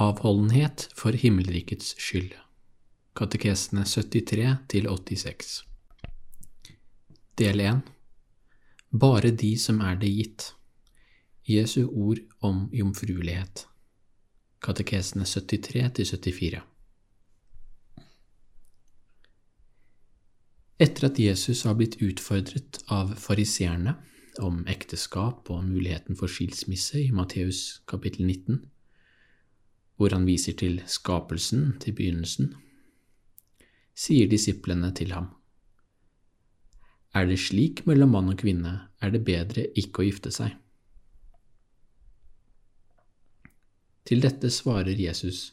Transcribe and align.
Avholdenhet 0.00 0.88
for 0.96 1.12
himmelrikets 1.12 1.94
skyld. 2.00 2.32
Katekesene 3.12 3.84
73–86 3.84 5.62
Del 7.38 7.60
1 7.60 7.80
Bare 8.90 9.30
de 9.30 9.58
som 9.58 9.80
er 9.84 10.00
det 10.00 10.08
gitt. 10.08 10.54
Jesu 11.44 11.84
ord 11.88 12.24
om 12.40 12.70
jomfruelighet. 12.72 13.66
Katekesene 14.64 15.28
73–74 15.28 16.64
Etter 20.80 21.06
at 21.06 21.18
Jesus 21.18 21.66
har 21.68 21.76
blitt 21.76 22.00
utfordret 22.00 22.80
av 22.88 23.12
fariseerne 23.20 23.98
om 24.40 24.64
ekteskap 24.72 25.50
og 25.52 25.66
muligheten 25.68 26.16
for 26.16 26.32
skilsmisse 26.32 26.96
i 27.04 27.10
Matteus 27.12 27.82
kapittel 27.86 28.24
19, 28.26 28.71
hvor 30.02 30.10
han 30.16 30.24
viser 30.26 30.56
til 30.58 30.80
skapelsen 30.90 31.76
til 31.78 31.94
begynnelsen, 31.94 32.48
sier 33.94 34.26
disiplene 34.26 34.88
til 34.98 35.12
ham. 35.14 35.28
Er 37.14 37.28
det 37.28 37.36
slik 37.38 37.84
mellom 37.86 38.10
mann 38.16 38.32
og 38.32 38.40
kvinne, 38.40 38.72
er 38.98 39.12
det 39.14 39.20
bedre 39.22 39.68
ikke 39.78 40.02
å 40.02 40.06
gifte 40.08 40.32
seg. 40.34 40.56
Til 44.02 44.24
dette 44.24 44.50
svarer 44.50 44.98
Jesus, 44.98 45.52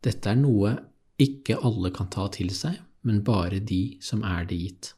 dette 0.00 0.32
er 0.32 0.40
noe 0.40 0.78
ikke 1.20 1.58
alle 1.60 1.92
kan 1.92 2.08
ta 2.08 2.30
til 2.32 2.48
seg, 2.56 2.80
men 3.04 3.20
bare 3.26 3.60
de 3.60 3.98
som 4.00 4.24
er 4.24 4.48
det 4.48 4.62
gitt. 4.62 4.90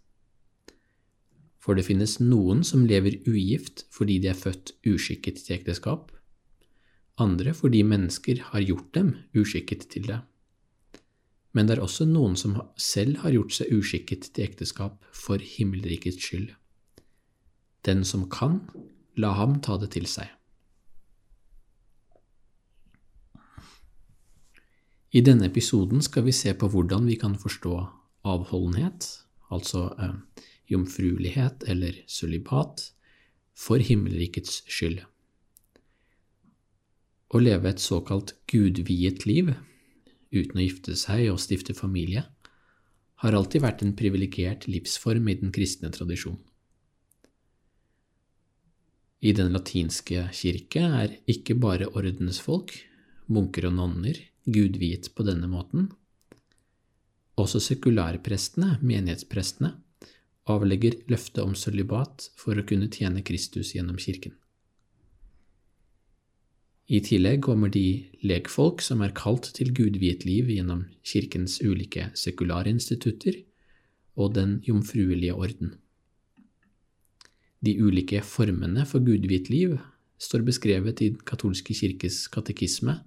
For 1.58 1.75
det 1.75 1.89
finnes 1.89 2.20
noen 2.23 2.62
som 2.62 2.86
lever 2.86 3.19
ugift 3.27 3.89
fordi 3.91 4.20
de 4.23 4.31
er 4.31 4.39
født 4.39 4.77
uskikket 4.86 5.42
til 5.42 5.58
ekteskap, 5.58 6.14
andre 7.21 7.55
fordi 7.57 7.83
mennesker 7.87 8.43
har 8.51 8.65
gjort 8.65 8.91
dem 8.97 9.15
uskikket 9.37 9.89
til 9.93 10.09
det. 10.09 10.21
Men 11.53 11.67
det 11.67 11.77
er 11.77 11.85
også 11.85 12.07
noen 12.07 12.37
som 12.39 12.59
selv 12.79 13.23
har 13.25 13.35
gjort 13.35 13.55
seg 13.57 13.73
uskikket 13.75 14.31
til 14.31 14.47
ekteskap 14.47 15.01
for 15.15 15.43
himmelrikets 15.43 16.21
skyld. 16.23 16.53
Den 17.87 18.05
som 18.05 18.29
kan, 18.31 18.61
la 19.17 19.33
ham 19.39 19.59
ta 19.65 19.79
det 19.81 19.91
til 19.97 20.07
seg. 20.11 20.29
I 25.11 25.25
denne 25.27 25.48
episoden 25.51 26.05
skal 26.07 26.23
vi 26.29 26.35
se 26.37 26.53
på 26.55 26.69
hvordan 26.71 27.09
vi 27.11 27.17
kan 27.19 27.35
forstå 27.35 27.75
avholdenhet, 28.31 29.09
altså 29.51 29.89
eh, 29.98 30.45
jomfruelighet 30.71 31.65
eller 31.67 31.98
sølibat, 32.07 32.93
for 33.59 33.83
himmelrikets 33.83 34.63
skyld. 34.71 35.01
Å 37.31 37.39
leve 37.39 37.70
et 37.70 37.83
såkalt 37.83 38.34
gudviet 38.50 39.25
liv, 39.28 39.53
uten 40.34 40.59
å 40.59 40.64
gifte 40.64 40.97
seg 40.98 41.28
og 41.31 41.39
stifte 41.42 41.77
familie, 41.78 42.25
har 43.23 43.36
alltid 43.36 43.63
vært 43.63 43.85
en 43.85 43.95
privilegert 43.95 44.67
livsform 44.67 45.29
i 45.29 45.36
den 45.39 45.52
kristne 45.55 45.92
tradisjonen. 45.95 46.41
I 49.20 49.35
den 49.36 49.52
latinske 49.52 50.30
kirke 50.33 50.80
er 50.80 51.18
ikke 51.29 51.55
bare 51.61 51.91
ordensfolk, 51.92 52.73
munker 53.29 53.68
og 53.68 53.77
nonner, 53.77 54.17
gudviet 54.48 55.11
på 55.12 55.27
denne 55.29 55.47
måten. 55.51 55.91
Også 57.36 57.61
sekulærprestene, 57.61 58.79
menighetsprestene, 58.80 59.74
avlegger 60.51 60.97
løftet 61.12 61.45
om 61.45 61.52
sølibat 61.55 62.30
for 62.41 62.57
å 62.57 62.64
kunne 62.67 62.89
tjene 62.91 63.23
Kristus 63.23 63.74
gjennom 63.77 64.01
kirken. 64.01 64.33
I 66.90 66.98
tillegg 67.06 67.45
kommer 67.46 67.70
de 67.70 68.02
lekfolk 68.27 68.83
som 68.83 69.05
er 69.05 69.12
kalt 69.14 69.46
til 69.55 69.68
gudviet 69.70 70.24
liv 70.27 70.48
gjennom 70.51 70.89
kirkens 71.06 71.61
ulike 71.62 72.08
sekularinstitutter 72.18 73.39
og 74.18 74.34
den 74.34 74.56
jomfruelige 74.67 75.36
orden. 75.39 75.77
De 77.62 77.77
ulike 77.79 78.24
formene 78.27 78.83
for 78.90 79.06
gudviet 79.06 79.52
liv 79.52 79.77
står 80.18 80.42
beskrevet 80.48 81.00
i 81.05 81.12
Den 81.14 81.23
katolske 81.23 81.77
kirkes 81.79 82.27
katekisme, 82.33 82.98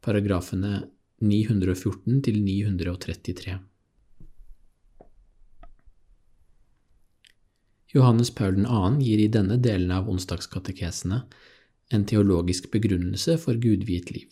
paragrafene 0.00 0.88
914 1.20 2.22
til 2.24 2.40
933. 2.40 3.58
Johannes 7.92 8.30
Paul 8.30 8.64
2. 8.64 8.82
gir 9.04 9.20
i 9.20 9.28
denne 9.28 9.60
delen 9.60 9.90
av 9.92 10.08
onsdagskatekesene 10.08 11.26
en 11.90 12.06
teologisk 12.06 12.70
begrunnelse 12.70 13.36
for 13.42 13.58
gudviet 13.58 14.10
liv, 14.14 14.28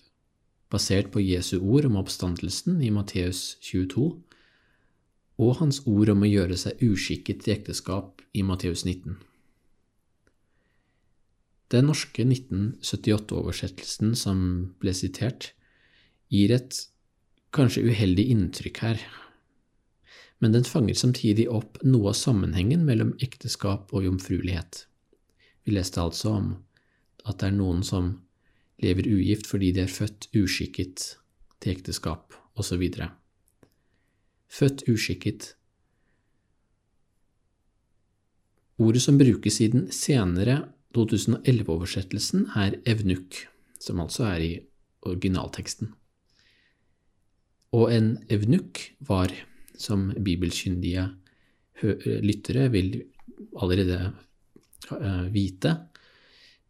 basert 0.70 1.10
på 1.14 1.22
Jesu 1.22 1.58
ord 1.58 1.88
om 1.88 1.98
oppstandelsen 2.00 2.82
i 2.84 2.90
Matteus 2.94 3.56
22 3.66 4.10
og 5.38 5.56
hans 5.60 5.80
ord 5.86 6.10
om 6.12 6.24
å 6.26 6.30
gjøre 6.30 6.58
seg 6.58 6.82
uskikket 6.82 7.44
til 7.44 7.54
ekteskap 7.54 8.22
i 8.34 8.42
Matteus 8.46 8.84
19. 8.84 9.18
Den 11.68 11.90
norske 11.90 12.24
1978-oversettelsen 12.24 14.14
som 14.16 14.38
ble 14.80 14.94
sitert, 14.96 15.52
gir 16.32 16.52
et 16.54 16.78
kanskje 17.54 17.84
uheldig 17.88 18.24
inntrykk 18.32 18.80
her, 18.84 19.02
men 20.38 20.54
den 20.54 20.66
fanger 20.66 20.96
samtidig 20.96 21.48
opp 21.50 21.80
noe 21.84 22.12
av 22.12 22.16
sammenhengen 22.18 22.84
mellom 22.86 23.14
ekteskap 23.24 23.92
og 23.92 24.06
jomfruelighet. 24.06 24.84
Vi 25.66 25.74
leste 25.74 26.00
altså 26.00 26.36
om 26.38 26.50
at 27.28 27.40
det 27.40 27.50
er 27.50 27.58
noen 27.58 27.84
som 27.86 28.16
lever 28.82 29.08
ugift 29.10 29.48
fordi 29.50 29.72
de 29.76 29.84
er 29.84 29.92
født 29.92 30.30
uskikket 30.38 31.04
til 31.58 31.74
ekteskap, 31.74 32.34
osv. 32.58 32.84
Født 34.48 34.84
uskikket. 34.90 35.52
Ordet 38.78 39.02
som 39.02 39.18
brukes 39.18 39.60
i 39.60 39.70
den 39.72 39.88
senere 39.94 40.60
2011-oversettelsen, 40.96 42.46
er 42.56 42.78
evnuk, 42.88 43.42
som 43.82 44.00
altså 44.00 44.28
er 44.30 44.44
i 44.44 44.52
originalteksten. 45.06 45.90
Og 47.76 47.90
en 47.92 48.14
evnuk 48.32 48.80
var 49.04 49.34
som 49.78 50.08
bibelkyndige 50.24 51.04
lyttere 52.24 52.70
vil 52.72 53.02
allerede 53.60 54.14
vite. 55.34 55.74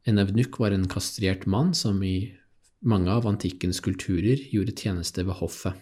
En 0.09 0.17
evnuk 0.17 0.57
var 0.57 0.73
en 0.73 0.87
kastrert 0.89 1.45
mann 1.45 1.75
som 1.77 1.99
i 2.03 2.33
mange 2.81 3.13
av 3.13 3.27
antikkens 3.29 3.83
kulturer 3.85 4.41
gjorde 4.49 4.73
tjeneste 4.73 5.25
ved 5.27 5.37
hoffet, 5.37 5.75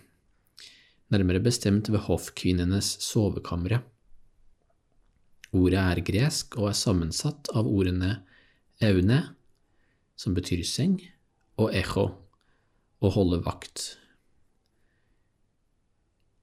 nærmere 1.15 1.39
bestemt 1.45 1.93
ved 1.93 2.03
hoffkvinnenes 2.09 2.89
sovekamre. 3.07 3.85
Ordet 5.55 5.79
er 5.79 6.03
gresk 6.09 6.57
og 6.59 6.73
er 6.73 6.79
sammensatt 6.81 7.53
av 7.55 7.69
ordene 7.71 8.17
eune, 8.83 9.21
som 10.19 10.35
betyr 10.35 10.65
seng, 10.67 10.99
og 11.61 11.71
echo, 11.77 12.09
å 12.99 13.13
holde 13.13 13.39
vakt. 13.45 13.93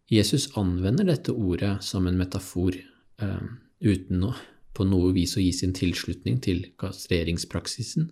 Jesus 0.08 0.48
anvender 0.60 1.10
dette 1.10 1.36
ordet 1.36 1.76
som 1.84 2.08
en 2.08 2.18
metafor, 2.22 2.78
eh, 3.20 3.46
uten 3.82 4.24
å 4.24 4.34
på 4.74 4.86
noe 4.90 5.12
vis 5.16 5.36
å 5.38 5.44
gi 5.44 5.52
sin 5.56 5.74
tilslutning 5.78 6.40
til 6.44 6.66
kastreringspraksisen. 6.82 8.10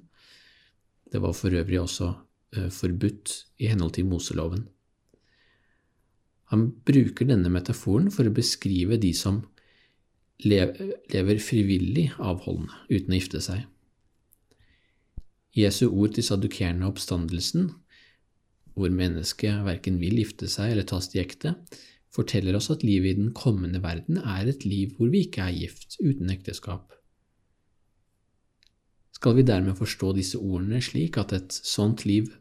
Det 1.11 1.21
var 1.21 1.33
for 1.35 1.53
øvrig 1.57 1.81
også 1.81 2.11
eh, 2.55 2.69
forbudt 2.71 3.33
i 3.59 3.71
henhold 3.71 3.97
til 3.97 4.07
Moseloven. 4.09 4.67
Han 6.51 6.67
bruker 6.85 7.27
denne 7.29 7.51
metaforen 7.51 8.09
for 8.11 8.27
å 8.27 8.35
beskrive 8.35 8.99
de 8.99 9.13
som 9.15 9.41
lever 10.43 11.37
frivillig 11.39 12.09
avholdende 12.17 12.73
uten 12.89 13.13
å 13.13 13.19
gifte 13.19 13.41
seg. 13.43 13.67
Jesu 15.55 15.85
ord 15.89 16.15
til 16.15 16.25
sadukerende 16.25 16.87
oppstandelsen 16.87 17.69
hvor 18.75 18.91
mennesket 18.95 19.65
verken 19.67 19.99
vil 19.99 20.21
gifte 20.21 20.47
seg 20.51 20.73
eller 20.73 20.87
tas 20.87 21.09
til 21.11 21.23
ekte, 21.23 21.55
forteller 22.11 22.57
oss 22.57 22.69
at 22.73 22.83
livet 22.83 23.13
i 23.13 23.19
den 23.19 23.31
kommende 23.35 23.81
verden 23.83 24.19
er 24.19 24.49
et 24.51 24.65
liv 24.67 24.97
hvor 24.97 25.11
vi 25.11 25.25
ikke 25.27 25.45
er 25.45 25.55
gift, 25.55 25.95
uten 26.03 26.31
ekteskap. 26.33 26.91
Skal 29.15 29.37
vi 29.37 29.45
dermed 29.47 29.77
forstå 29.77 30.15
disse 30.17 30.39
ordene 30.41 30.81
slik 30.83 31.19
at 31.21 31.33
et 31.37 31.53
sånt 31.53 32.05
liv 32.09 32.31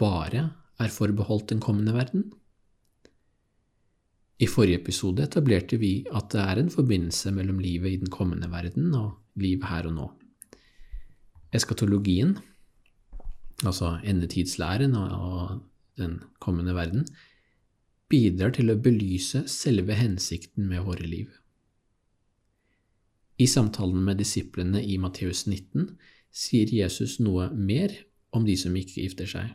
bare 0.00 0.46
er 0.80 0.92
forbeholdt 0.92 1.50
den 1.52 1.60
kommende 1.60 1.94
verden? 1.94 2.30
I 4.40 4.48
forrige 4.48 4.80
episode 4.80 5.26
etablerte 5.26 5.76
vi 5.76 6.06
at 6.16 6.30
det 6.32 6.40
er 6.40 6.62
en 6.62 6.70
forbindelse 6.72 7.30
mellom 7.36 7.58
livet 7.60 7.92
i 7.92 8.00
den 8.00 8.08
kommende 8.08 8.48
verden 8.50 8.94
og 8.96 9.10
livet 9.36 9.66
her 9.68 9.90
og 9.90 9.94
nå. 9.98 10.06
Eskatologien, 11.52 12.38
altså 13.66 13.98
endetidslæren 14.00 14.94
og 14.96 15.60
den 16.00 16.22
kommende 16.40 16.74
verden, 16.74 17.04
bidrar 18.10 18.54
til 18.56 18.72
å 18.72 18.78
belyse 18.82 19.44
selve 19.50 19.96
hensikten 19.98 20.66
med 20.70 20.84
våre 20.86 21.06
liv. 21.06 21.30
I 23.40 23.46
samtalen 23.48 24.02
med 24.04 24.18
disiplene 24.20 24.82
i 24.82 24.98
Matteus 25.00 25.46
19 25.46 25.94
sier 26.30 26.72
Jesus 26.74 27.18
noe 27.22 27.48
mer 27.54 27.94
om 28.36 28.44
de 28.46 28.56
som 28.58 28.74
ikke 28.76 29.00
gifter 29.00 29.30
seg. 29.30 29.54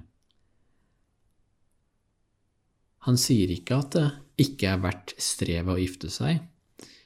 Han 3.05 3.19
sier 3.21 3.51
ikke 3.53 3.77
at 3.83 3.93
det 3.93 4.05
ikke 4.41 4.71
er 4.71 4.81
verdt 4.81 5.13
strevet 5.21 5.75
å 5.75 5.79
gifte 5.79 6.09
seg, 6.09 6.39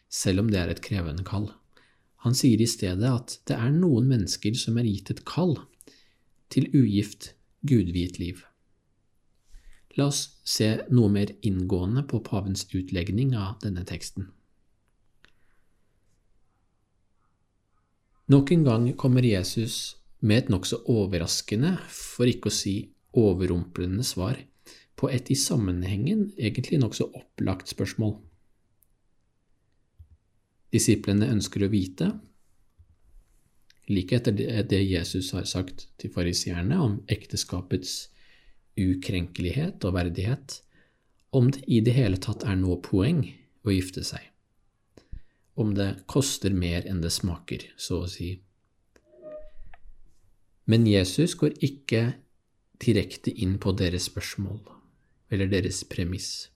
selv 0.08 0.46
om 0.46 0.54
det 0.54 0.62
er 0.62 0.72
et 0.72 0.84
krevende 0.86 1.26
kall. 1.28 1.50
Han 2.24 2.36
sier 2.36 2.62
i 2.62 2.68
stedet 2.68 3.10
at 3.10 3.36
det 3.50 3.58
er 3.60 3.76
noen 3.76 4.08
mennesker 4.08 4.56
som 4.60 4.80
er 4.80 4.88
gitt 4.88 5.12
et 5.12 5.26
kall 5.28 5.58
til 6.52 6.70
ugift, 6.72 7.34
gudviet 7.68 8.18
liv. 8.20 8.42
La 9.98 10.10
oss 10.10 10.40
se 10.46 10.68
noe 10.94 11.10
mer 11.10 11.32
inngående 11.46 12.04
på 12.10 12.22
pavens 12.26 12.68
utlegning 12.76 13.34
av 13.38 13.58
denne 13.64 13.86
teksten. 13.90 14.30
Nok 18.30 18.52
en 18.54 18.64
gang 18.68 18.86
kommer 18.94 19.26
Jesus 19.26 19.96
med 20.22 20.44
et 20.44 20.50
nokså 20.54 20.84
overraskende, 20.92 21.74
for 21.90 22.30
ikke 22.30 22.52
å 22.52 22.54
si 22.54 22.76
overrumplende 23.18 24.06
svar 24.06 24.38
på 25.00 25.10
et 25.10 25.32
i 25.34 25.38
sammenhengen 25.40 26.28
egentlig 26.38 26.78
nokså 26.82 27.08
opplagt 27.16 27.72
spørsmål. 27.72 28.20
Disiplene 30.70 31.32
ønsker 31.34 31.66
å 31.66 31.72
vite, 31.72 32.12
like 33.90 34.20
etter 34.20 34.36
det 34.70 34.84
Jesus 34.84 35.32
har 35.34 35.48
sagt 35.50 35.88
til 35.98 36.14
fariseerne 36.14 36.78
om 36.78 37.00
ekteskapets 37.10 37.96
ukrenkelighet 38.80 39.86
og 39.86 39.96
verdighet, 39.98 40.60
om 41.36 41.52
det 41.54 41.64
i 41.68 41.82
det 41.86 41.94
hele 41.94 42.18
tatt 42.22 42.46
er 42.48 42.58
noe 42.58 42.80
poeng 42.82 43.22
å 43.68 43.74
gifte 43.74 44.04
seg, 44.08 44.24
om 45.60 45.76
det 45.78 45.92
koster 46.10 46.56
mer 46.56 46.88
enn 46.90 47.04
det 47.04 47.12
smaker, 47.14 47.68
så 47.78 48.04
å 48.06 48.10
si. 48.10 48.38
Men 50.70 50.86
Jesus 50.88 51.36
går 51.38 51.58
ikke 51.66 52.04
direkte 52.80 53.34
inn 53.34 53.58
på 53.62 53.74
deres 53.78 54.08
spørsmål 54.10 54.62
eller 55.34 55.50
deres 55.52 55.84
premiss. 55.90 56.50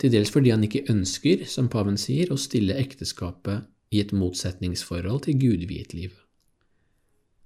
Til 0.00 0.12
dels 0.12 0.32
fordi 0.32 0.52
han 0.52 0.64
ikke 0.64 0.86
ønsker, 0.92 1.44
som 1.44 1.68
paven 1.72 1.98
sier, 2.00 2.32
å 2.32 2.40
stille 2.40 2.78
ekteskapet 2.80 3.68
i 3.92 4.00
et 4.00 4.14
motsetningsforhold 4.16 5.26
til 5.26 5.40
gudviet 5.42 5.92
liv. 5.96 6.14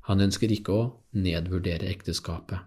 Han 0.09 0.21
ønsker 0.21 0.53
ikke 0.53 0.75
å 0.77 0.87
nedvurdere 1.17 1.89
ekteskapet. 1.89 2.61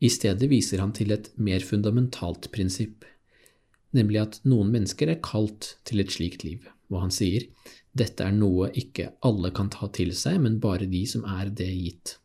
I 0.00 0.08
stedet 0.08 0.48
viser 0.48 0.80
han 0.80 0.94
til 0.96 1.12
et 1.12 1.28
mer 1.36 1.60
fundamentalt 1.60 2.48
prinsipp, 2.54 3.04
nemlig 3.92 4.22
at 4.22 4.38
noen 4.48 4.70
mennesker 4.72 5.12
er 5.12 5.20
kalt 5.24 5.74
til 5.84 6.00
et 6.00 6.14
slikt 6.14 6.46
liv, 6.46 6.64
og 6.88 7.04
han 7.04 7.12
sier 7.12 7.44
dette 7.92 8.24
er 8.24 8.32
noe 8.32 8.70
ikke 8.78 9.10
alle 9.26 9.50
kan 9.52 9.68
ta 9.72 9.90
til 9.92 10.14
seg, 10.16 10.38
men 10.40 10.60
bare 10.62 10.88
de 10.88 11.02
som 11.10 11.26
er 11.28 11.50
det 11.52 11.68
gitt. 11.68 12.16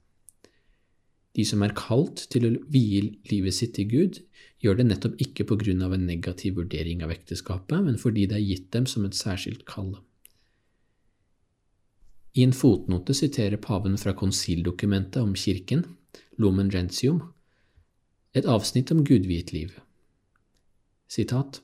De 1.35 1.43
som 1.43 1.63
er 1.65 1.75
kalt 1.75 2.29
til 2.31 2.47
å 2.47 2.53
vie 2.71 3.01
livet 3.27 3.57
sitt 3.57 3.73
til 3.75 3.89
Gud, 3.91 4.21
gjør 4.63 4.79
det 4.79 4.87
nettopp 4.87 5.19
ikke 5.21 5.43
på 5.49 5.57
grunn 5.65 5.83
av 5.83 5.97
en 5.97 6.05
negativ 6.07 6.61
vurdering 6.61 7.03
av 7.03 7.11
ekteskapet, 7.11 7.81
men 7.83 7.99
fordi 7.99 8.23
det 8.29 8.39
er 8.39 8.45
gitt 8.45 8.69
dem 8.71 8.87
som 8.87 9.03
et 9.03 9.17
særskilt 9.17 9.65
kall. 9.67 9.97
I 12.35 12.43
en 12.43 12.53
fotnote 12.53 13.15
siterer 13.15 13.57
paven 13.63 13.95
fra 13.97 14.11
konsildokumentet 14.13 15.21
om 15.23 15.35
kirken, 15.39 15.85
Lumen 16.37 16.69
Gentium, 16.71 17.21
et 18.35 18.45
avsnitt 18.45 18.91
om 18.91 19.05
gudviet 19.07 19.53
liv. 19.55 19.71
Sitat 21.07 21.61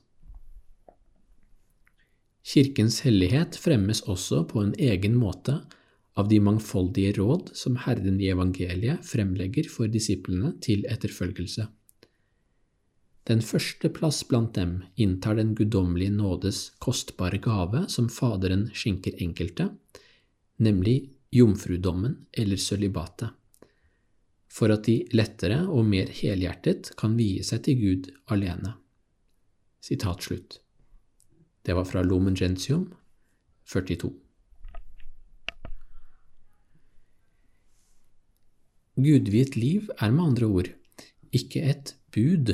Kirkens 2.48 3.02
hellighet 3.06 3.58
fremmes 3.60 4.02
også 4.10 4.46
på 4.48 4.64
en 4.64 4.72
egen 4.80 5.18
måte 5.20 5.58
av 6.16 6.30
de 6.32 6.40
mangfoldige 6.44 7.18
råd 7.20 7.52
som 7.58 7.76
Herren 7.84 8.18
i 8.24 8.32
evangeliet 8.32 9.04
fremlegger 9.08 9.68
for 9.72 9.92
disiplene 9.92 10.54
til 10.64 10.88
etterfølgelse. 10.88 11.68
Den 13.28 13.44
første 13.46 13.92
plass 13.94 14.24
blant 14.28 14.56
dem 14.56 14.80
inntar 14.96 15.36
den 15.38 15.52
guddommelige 15.56 16.16
nådes 16.16 16.72
kostbare 16.82 17.38
gave 17.44 17.84
som 17.92 18.10
Faderen 18.10 18.70
skjenker 18.74 19.20
enkelte, 19.22 19.70
nemlig 20.62 21.12
jomfrudommen 21.34 22.18
eller 22.32 22.60
sølibatet, 22.60 23.30
for 24.52 24.74
at 24.74 24.86
de 24.88 24.98
lettere 25.16 25.62
og 25.68 25.88
mer 25.88 26.12
helhjertet 26.12 26.94
kan 27.00 27.16
vie 27.20 27.44
seg 27.48 27.64
til 27.68 27.80
Gud 27.82 28.10
alene. 28.34 28.76
Sitat 29.82 30.28
slutt. 30.28 30.60
Det 31.66 31.74
var 31.78 31.88
fra 31.90 32.04
Lumen 32.06 32.36
Gentium 32.38 32.92
42. 33.70 34.12
Gudviet 39.02 39.56
liv 39.56 39.90
er 39.98 40.12
med 40.12 40.26
andre 40.34 40.50
ord 40.52 40.70
ikke 41.32 41.64
et 41.64 41.94
bud 42.12 42.52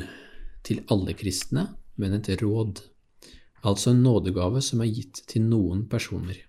til 0.64 0.84
alle 0.92 1.14
kristne, 1.18 1.64
men 1.98 2.14
et 2.14 2.30
råd, 2.40 2.84
altså 3.66 3.90
en 3.90 4.04
nådegave 4.04 4.62
som 4.62 4.84
er 4.84 4.92
gitt 4.92 5.24
til 5.26 5.48
noen 5.48 5.88
personer. 5.90 6.47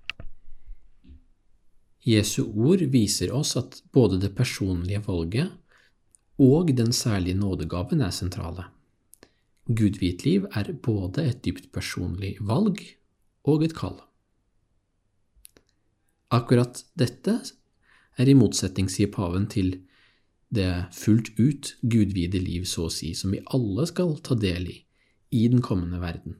Jesu 2.06 2.46
ord 2.48 2.84
viser 2.94 3.34
oss 3.36 3.56
at 3.60 3.82
både 3.94 4.20
det 4.22 4.32
personlige 4.38 5.02
valget 5.08 5.52
og 6.40 6.72
den 6.76 6.94
særlige 6.96 7.36
nådegaven 7.36 8.02
er 8.02 8.14
sentrale. 8.16 8.70
Gudviet 9.68 10.24
liv 10.26 10.48
er 10.56 10.72
både 10.74 11.28
et 11.28 11.44
dypt 11.46 11.72
personlig 11.76 12.38
valg 12.40 12.80
og 13.44 13.64
et 13.64 13.76
kall. 13.76 14.00
Akkurat 16.32 16.84
dette 16.98 17.36
er 18.18 18.30
i 18.30 18.38
motsetning, 18.38 18.90
sier 18.90 19.12
paven, 19.12 19.48
til 19.50 19.82
det 20.54 20.90
fullt 20.94 21.34
ut 21.40 21.74
gudvide 21.82 22.40
liv, 22.42 22.66
så 22.66 22.88
å 22.88 22.94
si, 22.94 23.12
som 23.14 23.34
vi 23.34 23.44
alle 23.54 23.86
skal 23.90 24.16
ta 24.26 24.38
del 24.38 24.70
i 24.70 24.78
i 25.30 25.48
den 25.48 25.62
kommende 25.62 26.00
verden, 26.02 26.40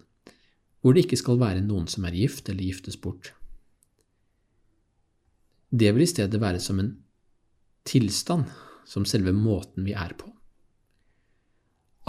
hvor 0.82 0.96
det 0.96 1.06
ikke 1.06 1.20
skal 1.20 1.38
være 1.42 1.62
noen 1.62 1.86
som 1.92 2.08
er 2.10 2.16
gift 2.18 2.50
eller 2.50 2.66
giftes 2.66 2.98
bort. 2.98 3.34
Det 5.70 5.92
vil 5.94 6.04
i 6.04 6.10
stedet 6.10 6.42
være 6.42 6.60
som 6.64 6.80
en 6.82 6.96
tilstand, 7.86 8.50
som 8.90 9.06
selve 9.06 9.34
måten 9.36 9.86
vi 9.86 9.94
er 9.94 10.16
på. 10.18 10.32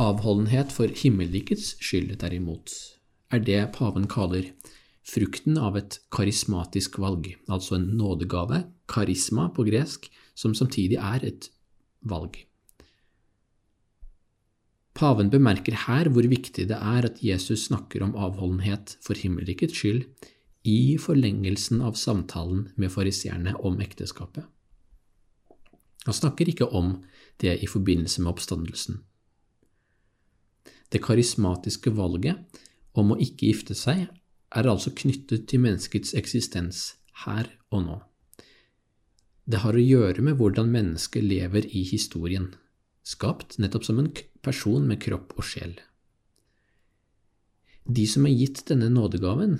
Avholdenhet 0.00 0.72
for 0.72 0.88
himmelrikets 0.88 1.74
skyld, 1.84 2.14
derimot, 2.22 2.72
er 3.30 3.42
det 3.44 3.60
paven 3.76 4.08
kaller 4.08 4.48
frukten 5.04 5.58
av 5.60 5.76
et 5.76 5.98
karismatisk 6.12 6.98
valg, 7.02 7.28
altså 7.52 7.76
en 7.76 7.90
nådegave, 7.98 8.64
karisma 8.88 9.50
på 9.52 9.66
gresk, 9.68 10.08
som 10.34 10.54
samtidig 10.56 10.96
er 10.96 11.26
et 11.28 11.50
valg. 12.00 12.38
Paven 14.96 15.30
bemerker 15.32 15.76
her 15.86 16.08
hvor 16.12 16.26
viktig 16.28 16.66
det 16.68 16.76
er 16.76 17.06
at 17.08 17.20
Jesus 17.24 17.68
snakker 17.68 18.02
om 18.04 18.16
avholdenhet 18.16 18.96
for 19.04 19.16
himmelrikets 19.16 19.76
skyld 19.76 20.04
i 20.62 20.98
forlengelsen 21.00 21.80
av 21.82 21.96
samtalen 21.96 22.68
med 22.76 22.92
fariseerne 22.92 23.54
om 23.64 23.80
ekteskapet. 23.80 24.44
Han 26.04 26.16
snakker 26.16 26.48
ikke 26.48 26.68
om 26.76 26.98
det 27.40 27.56
i 27.62 27.68
forbindelse 27.68 28.22
med 28.22 28.34
oppstandelsen. 28.34 29.00
Det 30.90 31.00
karismatiske 31.04 31.92
valget 31.94 32.60
om 32.98 33.12
å 33.14 33.20
ikke 33.20 33.48
gifte 33.48 33.76
seg 33.78 34.08
er 34.50 34.68
altså 34.68 34.92
knyttet 34.96 35.46
til 35.48 35.62
menneskets 35.62 36.14
eksistens 36.18 36.96
her 37.24 37.46
og 37.70 37.84
nå. 37.86 37.98
Det 39.50 39.62
har 39.62 39.76
å 39.76 39.82
gjøre 39.82 40.22
med 40.22 40.36
hvordan 40.38 40.70
mennesket 40.70 41.24
lever 41.24 41.66
i 41.66 41.84
historien, 41.86 42.50
skapt 43.06 43.58
nettopp 43.62 43.86
som 43.86 44.00
en 44.02 44.10
person 44.44 44.86
med 44.86 45.00
kropp 45.02 45.32
og 45.38 45.46
sjel. 45.46 45.76
De 47.86 48.04
som 48.06 48.26
er 48.28 48.36
gitt 48.36 48.62
denne 48.68 48.90
nådegaven, 48.92 49.56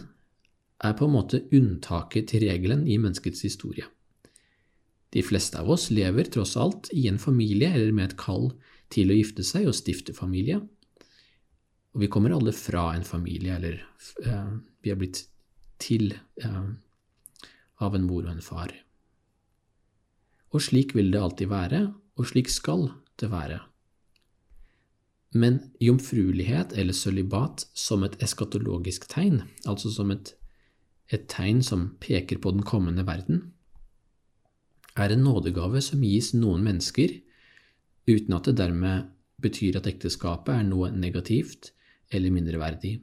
er 0.81 0.97
på 0.97 1.07
en 1.07 1.15
måte 1.15 1.43
unntaket 1.53 2.31
til 2.33 2.47
regelen 2.49 2.87
i 2.89 2.99
menneskets 3.01 3.45
historie. 3.45 3.87
De 5.11 5.23
fleste 5.27 5.59
av 5.59 5.71
oss 5.75 5.89
lever 5.91 6.31
tross 6.31 6.57
alt 6.57 6.91
i 6.95 7.09
en 7.11 7.19
familie 7.19 7.73
eller 7.75 7.93
med 7.93 8.11
et 8.11 8.19
kall 8.21 8.53
til 8.95 9.11
å 9.11 9.17
gifte 9.19 9.45
seg 9.47 9.67
og 9.69 9.77
stifte 9.77 10.15
familie. 10.15 10.61
Og 11.95 12.05
vi 12.05 12.11
kommer 12.13 12.35
alle 12.37 12.55
fra 12.55 12.93
en 12.95 13.07
familie, 13.07 13.57
eller 13.57 13.81
eh, 14.23 14.53
vi 14.83 14.93
er 14.93 14.99
blitt 14.99 15.25
til 15.83 16.13
eh, 16.15 16.69
av 17.83 17.97
en 17.97 18.07
mor 18.07 18.27
og 18.27 18.37
en 18.37 18.45
far. 18.45 18.73
og 20.51 20.63
slik 20.63 20.97
vil 20.97 21.13
det 21.13 21.21
alltid 21.23 21.47
være, 21.47 21.93
og 22.19 22.27
slik 22.27 22.49
skal 22.51 22.89
det 23.23 23.31
være. 23.31 23.61
Men 25.31 25.61
jomfruelighet 25.79 26.73
eller 26.75 26.93
sølibat 26.93 27.69
som 27.75 28.03
et 28.03 28.17
eskatologisk 28.23 29.07
tegn, 29.13 29.45
altså 29.63 29.93
som 29.95 30.11
et, 30.11 30.35
et 31.11 31.27
tegn 31.31 31.63
som 31.67 31.89
peker 32.03 32.39
på 32.39 32.53
den 32.55 32.63
kommende 32.67 33.07
verden, 33.07 33.51
er 34.97 35.13
en 35.15 35.25
nådegave 35.25 35.81
som 35.83 36.03
gis 36.05 36.33
noen 36.35 36.65
mennesker, 36.67 37.13
uten 38.11 38.35
at 38.37 38.49
det 38.49 38.57
dermed 38.59 39.11
betyr 39.41 39.79
at 39.81 39.89
ekteskapet 39.91 40.53
er 40.55 40.67
noe 40.67 40.91
negativt 40.93 41.71
eller 42.13 42.35
mindreverdig. 42.35 42.99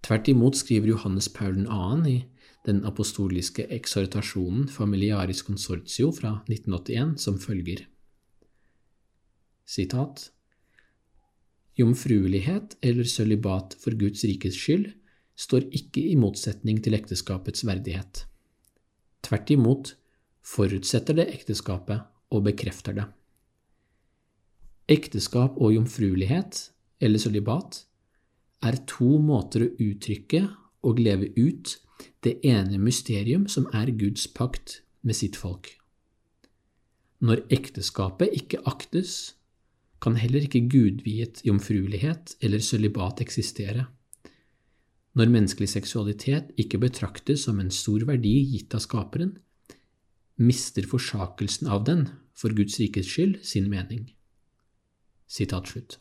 Tvert 0.00 0.28
imot 0.32 0.56
skriver 0.56 0.94
Johannes 0.94 1.28
Paul 1.28 1.60
2. 1.66 2.08
i 2.08 2.18
den 2.66 2.82
apostoliske 2.88 3.66
eksortasjonen 3.72 4.68
Familiaris 4.68 5.44
Consortio 5.44 6.10
fra 6.12 6.40
1981 6.48 7.20
som 7.20 7.38
følger. 7.40 7.84
Sitat 9.64 10.30
Jomfruelighet 11.78 12.76
eller 12.82 13.04
sølibat 13.04 13.76
for 13.80 13.96
Guds 13.96 14.24
rikes 14.24 14.58
skyld 14.58 14.90
står 15.40 15.70
ikke 15.72 16.02
i 16.12 16.18
motsetning 16.20 16.82
til 16.84 16.96
ekteskapets 16.98 17.64
verdighet. 17.64 18.26
Tvert 19.24 19.52
imot 19.52 19.94
forutsetter 20.44 21.16
det 21.16 21.28
ekteskapet 21.32 22.04
og 22.34 22.44
bekrefter 22.48 22.96
det. 22.96 23.06
Ekteskap 24.90 25.56
og 25.56 25.74
jomfruelighet, 25.76 26.70
eller 27.00 27.22
sølibat, 27.22 27.84
er 28.66 28.80
to 28.90 29.16
måter 29.22 29.64
å 29.64 29.74
uttrykke 29.80 30.42
og 30.84 31.00
leve 31.00 31.30
ut 31.38 31.76
det 32.24 32.40
ene 32.46 32.80
mysterium 32.80 33.46
som 33.48 33.68
er 33.76 33.92
Guds 33.96 34.26
pakt 34.34 34.80
med 35.06 35.16
sitt 35.16 35.38
folk. 35.40 35.70
Når 37.20 37.44
ekteskapet 37.52 38.32
ikke 38.36 38.62
aktes, 38.68 39.36
kan 40.00 40.16
heller 40.16 40.46
ikke 40.46 40.64
gudviet 40.72 41.42
jomfruelighet 41.44 42.34
eller 42.40 42.62
sølibat 42.64 43.20
eksistere. 43.20 43.84
Når 45.18 45.32
menneskelig 45.32 45.72
seksualitet 45.72 46.52
ikke 46.60 46.78
betraktes 46.82 47.46
som 47.48 47.58
en 47.58 47.72
stor 47.74 48.04
verdi 48.06 48.36
gitt 48.52 48.74
av 48.78 48.84
Skaperen, 48.84 49.34
mister 50.40 50.86
forsakelsen 50.86 51.68
av 51.68 51.84
den, 51.88 52.06
for 52.34 52.54
Guds 52.56 52.78
rikes 52.80 53.10
skyld, 53.10 53.40
sin 53.44 53.66
mening. 53.68 54.06
Sitat 55.30 55.68
slutt. 55.68 55.98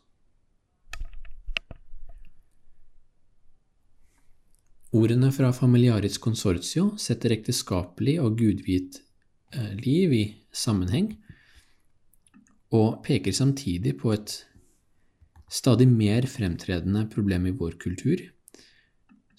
Ordene 4.96 5.30
fra 5.36 5.52
Familiaris 5.54 6.18
Consortio 6.18 6.96
setter 6.98 7.36
ekteskapelig 7.36 8.16
og 8.24 8.40
gudviet 8.40 9.02
eh, 9.54 9.76
liv 9.78 10.16
i 10.16 10.24
sammenheng, 10.50 11.12
og 12.74 13.02
peker 13.06 13.34
samtidig 13.34 13.96
på 14.00 14.14
et 14.16 14.34
stadig 15.50 15.86
mer 15.90 16.26
fremtredende 16.30 17.08
problem 17.10 17.46
i 17.50 17.54
vår 17.58 17.78
kultur, 17.82 18.22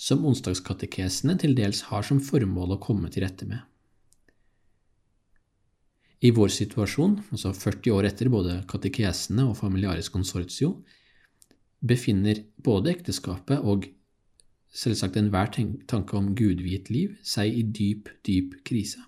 som 0.01 0.23
onsdagskatekesene 0.25 1.37
til 1.41 1.53
dels 1.59 1.85
har 1.91 2.07
som 2.07 2.23
formål 2.25 2.77
å 2.77 2.81
komme 2.81 3.11
til 3.13 3.27
rette 3.27 3.49
med. 3.49 3.61
I 6.21 6.33
vår 6.37 6.51
situasjon, 6.53 7.17
altså 7.33 7.53
40 7.57 7.95
år 7.97 8.09
etter 8.11 8.29
både 8.33 8.59
katekesene 8.69 9.47
og 9.49 9.57
Familiaris 9.61 10.11
Consortio, 10.13 10.75
befinner 11.81 12.43
både 12.61 12.93
ekteskapet 12.93 13.65
og 13.65 13.87
selvsagt 14.71 15.17
enhver 15.17 15.49
tanke 15.89 16.17
om 16.17 16.35
gudviet 16.37 16.91
liv 16.93 17.17
seg 17.25 17.57
i 17.57 17.65
dyp, 17.65 18.13
dyp 18.27 18.59
krise. 18.69 19.01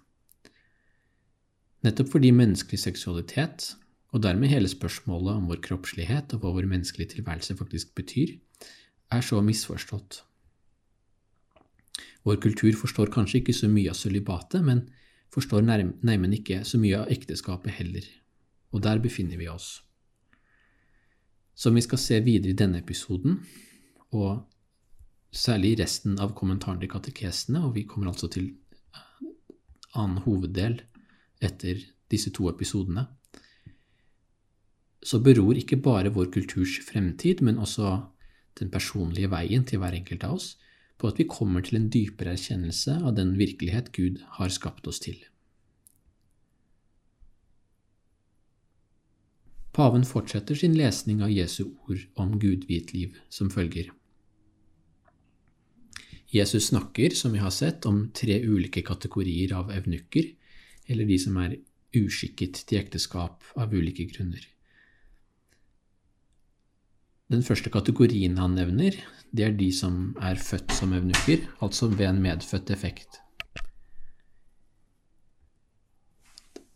Nettopp 1.84 2.12
fordi 2.14 2.32
menneskelig 2.34 2.80
seksualitet, 2.80 3.74
og 4.12 4.24
dermed 4.24 4.52
hele 4.52 4.68
spørsmålet 4.68 5.38
om 5.38 5.48
vår 5.48 5.60
kroppslighet 5.64 6.34
og 6.36 6.44
hva 6.44 6.52
vår 6.56 6.68
menneskelige 6.68 7.16
tilværelse 7.16 7.56
faktisk 7.58 7.94
betyr, 7.96 8.36
er 9.12 9.24
så 9.24 9.40
misforstått. 9.44 10.22
Vår 12.22 12.38
kultur 12.42 12.72
forstår 12.78 13.10
kanskje 13.14 13.40
ikke 13.40 13.54
så 13.56 13.68
mye 13.70 13.90
av 13.90 13.98
sølibatet, 13.98 14.62
men 14.64 14.84
forstår 15.32 15.64
neimen 15.64 16.36
ikke 16.36 16.60
så 16.68 16.78
mye 16.78 17.00
av 17.02 17.10
ekteskapet 17.10 17.74
heller, 17.78 18.06
og 18.72 18.84
der 18.84 19.02
befinner 19.02 19.40
vi 19.40 19.48
oss. 19.50 19.80
Som 21.54 21.76
vi 21.76 21.84
skal 21.84 22.00
se 22.00 22.20
videre 22.24 22.52
i 22.52 22.58
denne 22.58 22.82
episoden, 22.82 23.40
og 24.12 24.44
særlig 25.32 25.72
i 25.72 25.80
resten 25.82 26.18
av 26.20 26.34
kommentaren 26.36 26.80
til 26.80 26.92
katekesene, 26.92 27.64
og 27.64 27.74
vi 27.76 27.86
kommer 27.88 28.12
altså 28.12 28.28
til 28.32 28.50
eh, 28.92 29.32
annen 29.98 30.22
hoveddel 30.26 30.78
etter 31.42 31.80
disse 32.12 32.30
to 32.36 32.48
episodene, 32.52 33.06
så 35.02 35.18
beror 35.18 35.58
ikke 35.58 35.80
bare 35.82 36.12
vår 36.14 36.28
kulturs 36.30 36.76
fremtid, 36.86 37.40
men 37.42 37.58
også 37.58 37.96
den 38.60 38.70
personlige 38.70 39.30
veien 39.32 39.64
til 39.66 39.80
hver 39.82 39.96
enkelt 39.96 40.22
av 40.28 40.36
oss, 40.36 40.52
på 41.02 41.10
at 41.10 41.18
vi 41.18 41.26
kommer 41.26 41.64
til 41.66 41.80
en 41.80 41.88
dypere 41.90 42.36
erkjennelse 42.36 43.00
av 43.02 43.16
den 43.16 43.34
virkelighet 43.34 43.90
Gud 43.96 44.20
har 44.38 44.52
skapt 44.54 44.86
oss 44.86 45.02
til. 45.02 45.16
Paven 49.74 50.04
fortsetter 50.06 50.54
sin 50.54 50.76
lesning 50.78 51.24
av 51.24 51.32
Jesu 51.32 51.64
ord 51.88 52.04
om 52.20 52.36
gudvidt 52.38 52.92
liv 52.94 53.18
som 53.32 53.50
følger. 53.50 53.90
Jesus 56.32 56.70
snakker, 56.70 57.16
som 57.16 57.34
vi 57.34 57.42
har 57.42 57.52
sett, 57.52 57.84
om 57.88 58.06
tre 58.14 58.38
ulike 58.44 58.84
kategorier 58.86 59.52
av 59.56 59.72
evnukker, 59.74 60.30
eller 60.86 61.08
de 61.08 61.18
som 61.20 61.36
er 61.42 61.58
uskikket 61.98 62.62
til 62.68 62.78
ekteskap 62.78 63.42
av 63.58 63.74
ulike 63.74 64.06
grunner. 64.12 64.46
Den 67.32 67.40
første 67.46 67.70
kategorien 67.72 68.36
han 68.36 68.58
nevner, 68.58 68.98
det 69.32 69.44
er 69.46 69.54
de 69.56 69.70
som 69.72 70.12
er 70.20 70.36
født 70.36 70.74
som 70.76 70.92
evnukker, 70.92 71.46
altså 71.64 71.88
ved 71.88 72.10
en 72.10 72.20
medfødt 72.20 72.72
effekt. 72.74 73.22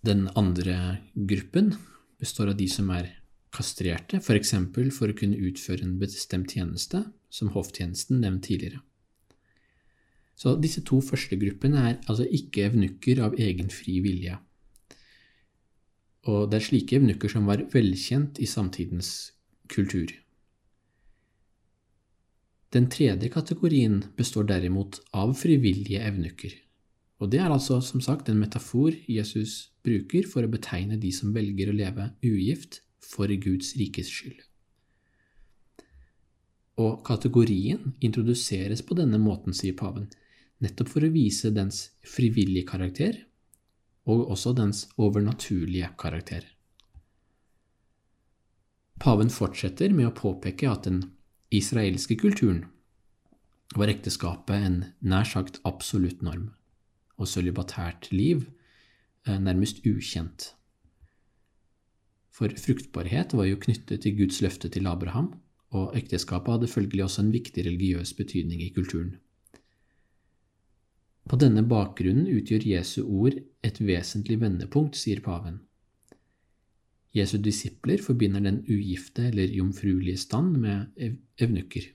Den 0.06 0.30
andre 0.38 1.02
gruppen 1.12 1.74
består 2.16 2.54
av 2.54 2.56
de 2.56 2.70
som 2.72 2.88
er 2.94 3.10
kastrerte, 3.52 4.22
f.eks. 4.22 4.54
For, 4.72 4.90
for 4.96 5.12
å 5.12 5.18
kunne 5.18 5.40
utføre 5.50 5.84
en 5.84 5.98
bestemt 6.00 6.56
tjeneste, 6.56 7.04
som 7.28 7.52
hofftjenesten 7.52 8.22
nevnt 8.24 8.46
tidligere. 8.48 8.80
Så 10.36 10.54
disse 10.60 10.80
to 10.88 11.02
første 11.04 11.36
gruppene 11.40 11.84
er 11.90 11.96
altså 12.06 12.24
ikke 12.24 12.68
evnukker 12.70 13.20
av 13.28 13.36
egen 13.40 13.68
fri 13.72 14.00
vilje. 14.04 14.38
Og 16.32 16.48
det 16.48 16.62
er 16.62 16.70
slike 16.72 16.96
evnukker 16.96 17.32
som 17.32 17.48
var 17.48 17.64
velkjent 17.72 18.40
i 18.40 18.48
samtidens 18.48 19.34
kultur. 19.72 20.12
Den 22.76 22.90
tredje 22.92 23.30
kategorien 23.32 24.02
består 24.16 24.44
derimot 24.44 24.98
av 25.16 25.30
frivillige 25.40 26.02
evnukker. 26.04 26.52
Og 27.24 27.30
det 27.32 27.38
er 27.40 27.48
altså 27.48 27.78
som 27.80 28.02
sagt 28.04 28.28
en 28.28 28.36
metafor 28.42 28.92
Jesus 29.08 29.70
bruker 29.86 30.26
for 30.28 30.44
å 30.44 30.50
betegne 30.52 30.98
de 31.00 31.12
som 31.14 31.32
velger 31.32 31.70
å 31.72 31.76
leve 31.78 32.10
ugift 32.20 32.82
for 33.00 33.32
Guds 33.40 33.72
rikes 33.80 34.10
skyld. 34.12 34.42
Og 36.76 37.00
kategorien 37.08 37.94
introduseres 38.04 38.84
på 38.84 38.98
denne 38.98 39.22
måten, 39.24 39.56
sier 39.56 39.72
paven, 39.72 40.10
nettopp 40.60 40.92
for 40.92 41.06
å 41.06 41.12
vise 41.14 41.54
dens 41.56 41.94
frivillige 42.04 42.68
karakter, 42.68 43.22
og 44.04 44.28
også 44.36 44.52
dens 44.52 44.84
overnaturlige 45.00 45.94
karakter. 45.96 46.44
Paven 49.00 49.32
fortsetter 49.32 49.96
med 49.96 50.10
å 50.10 50.16
påpeke 50.16 50.68
at 50.68 50.84
den 50.84 51.06
israelske 51.54 52.16
kulturen 52.18 52.64
var 53.76 53.90
ekteskapet 53.92 54.66
en 54.66 54.76
nær 55.00 55.26
sagt 55.28 55.60
absolutt 55.68 56.22
norm, 56.24 56.50
og 57.18 57.28
sølibatært 57.28 58.10
liv 58.12 58.46
eh, 59.26 59.38
nærmest 59.38 59.84
ukjent. 59.86 60.52
For 62.36 62.52
fruktbarhet 62.60 63.32
var 63.36 63.48
jo 63.48 63.58
knyttet 63.60 64.02
til 64.04 64.16
Guds 64.18 64.42
løfte 64.44 64.68
til 64.72 64.86
Abraham, 64.90 65.32
og 65.74 65.96
ekteskapet 65.98 66.52
hadde 66.56 66.70
følgelig 66.70 67.04
også 67.04 67.22
en 67.24 67.32
viktig 67.34 67.64
religiøs 67.66 68.12
betydning 68.16 68.62
i 68.62 68.72
kulturen. 68.74 69.16
På 71.26 71.38
denne 71.40 71.64
bakgrunnen 71.66 72.28
utgjør 72.30 72.68
Jesu 72.70 73.00
ord 73.02 73.38
et 73.66 73.80
vesentlig 73.82 74.38
vendepunkt, 74.40 74.98
sier 74.98 75.22
paven. 75.24 75.58
Jesu 77.16 77.38
disipler 77.40 78.02
forbinder 78.04 78.42
den 78.44 78.60
ugifte 78.68 79.30
eller 79.30 79.52
jomfruelige 79.54 80.20
stand 80.20 80.58
med 80.60 80.98
evnukker, 81.40 81.86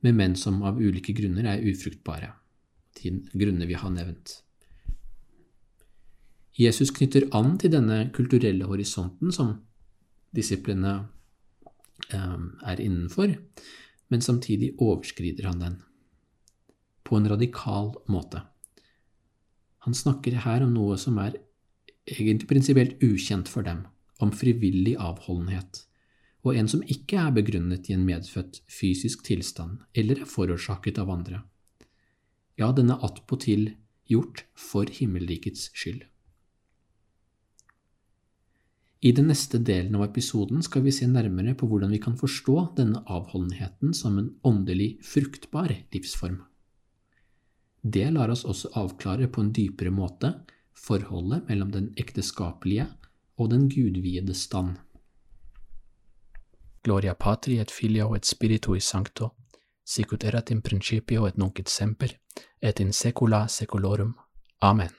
med 0.00 0.16
menn 0.16 0.36
som 0.38 0.62
av 0.64 0.80
ulike 0.80 1.12
grunner 1.16 1.50
er 1.52 1.66
ufruktbare, 1.68 2.30
til 2.96 3.20
grunner 3.36 3.68
vi 3.68 3.76
har 3.76 3.92
nevnt. 3.92 4.38
Jesus 6.58 6.92
knytter 6.92 7.28
an 7.36 7.56
til 7.60 7.72
denne 7.72 8.06
kulturelle 8.12 8.66
horisonten 8.68 9.32
som 9.32 9.54
disiplene 10.36 10.94
eh, 12.12 12.42
er 12.68 12.80
innenfor, 12.80 13.36
men 14.12 14.24
samtidig 14.24 14.74
overskrider 14.78 15.48
han 15.48 15.64
den 15.64 15.78
på 17.08 17.16
en 17.16 17.28
radikal 17.28 17.92
måte. 18.08 18.42
Han 19.84 19.96
snakker 19.96 20.44
her 20.44 20.64
om 20.64 20.74
noe 20.76 20.98
som 21.00 21.18
er 21.20 21.40
egentlig 22.06 22.48
prinsipielt 22.50 23.02
ukjent 23.02 23.48
for 23.50 23.66
dem, 23.66 23.82
om 24.20 24.32
frivillig 24.34 24.96
avholdenhet, 25.00 25.84
og 26.42 26.58
en 26.58 26.68
som 26.68 26.82
ikke 26.90 27.18
er 27.22 27.34
begrunnet 27.34 27.88
i 27.88 27.96
en 27.96 28.06
medfødt 28.06 28.60
fysisk 28.70 29.24
tilstand 29.26 29.82
eller 29.94 30.24
er 30.24 30.30
forårsaket 30.30 30.98
av 30.98 31.10
andre. 31.14 31.42
Ja, 32.58 32.72
den 32.72 32.90
er 32.90 33.02
attpåtil 33.04 33.72
gjort 34.10 34.44
for 34.58 34.90
himmelrikets 34.90 35.70
skyld. 35.72 36.02
I 39.02 39.10
den 39.10 39.26
neste 39.32 39.58
delen 39.58 39.96
av 39.98 40.04
episoden 40.06 40.62
skal 40.62 40.84
vi 40.84 40.92
se 40.94 41.08
nærmere 41.10 41.56
på 41.58 41.66
hvordan 41.66 41.90
vi 41.90 41.98
kan 42.02 42.14
forstå 42.18 42.56
denne 42.78 43.00
avholdenheten 43.10 43.90
som 43.98 44.18
en 44.20 44.28
åndelig 44.46 44.92
fruktbar 45.02 45.72
livsform. 45.94 46.38
Det 47.82 48.06
lar 48.14 48.30
oss 48.30 48.44
også 48.46 48.70
avklare 48.78 49.26
på 49.26 49.42
en 49.42 49.50
dypere 49.50 49.90
måte 49.90 50.30
forholdet 50.78 51.48
mellom 51.48 51.72
den 51.74 51.88
ekteskapelige 51.98 52.86
og 53.38 53.50
den 53.50 53.68
gudviede 53.70 54.34
stand. 54.34 54.76
Gloria 56.82 57.14
patri 57.14 57.58
et 57.58 57.70
filio 57.70 58.14
et 58.14 58.26
spiritui 58.26 58.80
sancto, 58.80 59.28
sicut 59.86 60.24
erat 60.24 60.50
in 60.50 60.62
principio 60.62 61.26
et 61.26 61.38
nunc 61.38 61.60
et 61.60 61.68
semper, 61.68 62.18
et 62.60 62.80
in 62.80 62.92
secula 62.92 63.46
saeculorum. 63.46 64.14
Amen. 64.60 64.90